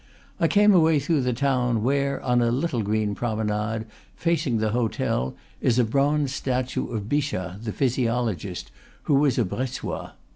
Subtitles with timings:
[0.39, 3.85] I came away through the town, where, on a little green promenade,
[4.15, 8.71] facing the hotel, is a bronze statue of Bichat, the physiologist,
[9.03, 10.13] who was a Bressois.